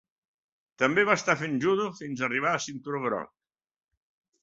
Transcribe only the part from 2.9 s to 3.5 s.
groc.